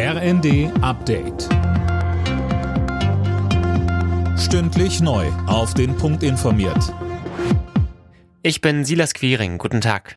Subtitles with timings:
[0.00, 1.48] RND Update.
[4.38, 5.26] Stündlich neu.
[5.48, 6.94] Auf den Punkt informiert.
[8.44, 9.58] Ich bin Silas Quiring.
[9.58, 10.14] Guten Tag.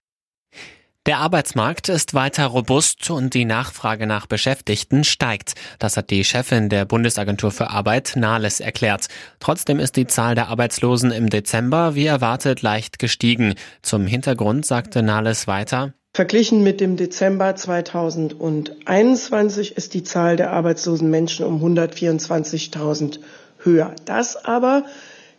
[1.07, 5.55] Der Arbeitsmarkt ist weiter robust und die Nachfrage nach Beschäftigten steigt.
[5.79, 9.07] Das hat die Chefin der Bundesagentur für Arbeit Nahles erklärt.
[9.39, 13.55] Trotzdem ist die Zahl der Arbeitslosen im Dezember wie erwartet leicht gestiegen.
[13.81, 21.09] Zum Hintergrund sagte Nahles weiter, Verglichen mit dem Dezember 2021 ist die Zahl der arbeitslosen
[21.09, 23.19] Menschen um 124.000
[23.59, 23.95] höher.
[24.03, 24.83] Das aber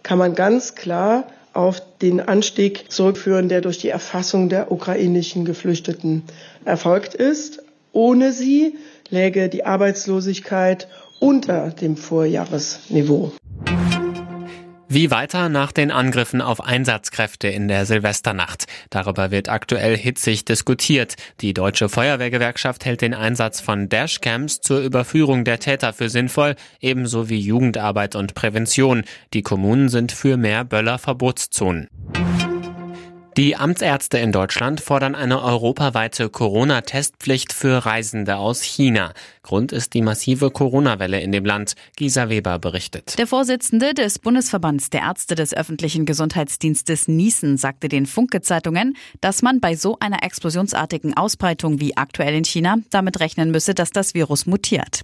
[0.02, 6.22] kann man ganz klar auf den Anstieg zurückführen, der durch die Erfassung der ukrainischen Geflüchteten
[6.64, 7.62] erfolgt ist.
[7.92, 8.78] Ohne sie
[9.10, 10.88] läge die Arbeitslosigkeit
[11.20, 13.32] unter dem Vorjahresniveau.
[14.94, 18.66] Wie weiter nach den Angriffen auf Einsatzkräfte in der Silvesternacht?
[18.90, 21.14] Darüber wird aktuell hitzig diskutiert.
[21.40, 27.30] Die Deutsche Feuerwehrgewerkschaft hält den Einsatz von Dashcams zur Überführung der Täter für sinnvoll, ebenso
[27.30, 29.04] wie Jugendarbeit und Prävention.
[29.32, 31.88] Die Kommunen sind für mehr Böllerverbotszonen.
[33.38, 39.14] Die Amtsärzte in Deutschland fordern eine europaweite Corona-Testpflicht für Reisende aus China.
[39.42, 41.74] Grund ist die massive Corona-Welle in dem Land.
[41.96, 43.18] Gisa Weber berichtet.
[43.18, 49.60] Der Vorsitzende des Bundesverbands der Ärzte des öffentlichen Gesundheitsdienstes Niesen sagte den Funke-Zeitungen, dass man
[49.60, 54.46] bei so einer explosionsartigen Ausbreitung wie aktuell in China damit rechnen müsse, dass das Virus
[54.46, 55.02] mutiert.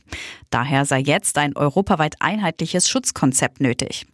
[0.50, 4.06] Daher sei jetzt ein europaweit einheitliches Schutzkonzept nötig.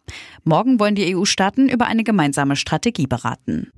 [0.43, 3.73] Morgen wollen die EU-Staaten über eine gemeinsame Strategie beraten.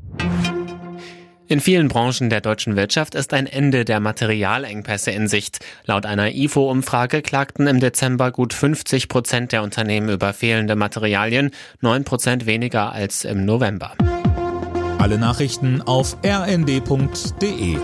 [1.49, 5.65] In vielen Branchen der deutschen Wirtschaft ist ein Ende der Materialengpässe in Sicht.
[5.85, 11.53] Laut einer IFO-Umfrage klagten im Dezember gut 50 Prozent der Unternehmen über fehlende Materialien,
[11.83, 13.93] 9 Prozent weniger als im November.
[14.99, 17.77] Alle Nachrichten auf rnd.de